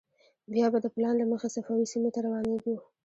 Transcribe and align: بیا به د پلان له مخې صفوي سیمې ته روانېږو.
بیا 0.53 0.65
به 0.73 0.79
د 0.83 0.87
پلان 0.95 1.15
له 1.17 1.25
مخې 1.31 1.47
صفوي 1.55 1.85
سیمې 1.93 2.09
ته 2.15 2.19
روانېږو. 2.25 2.75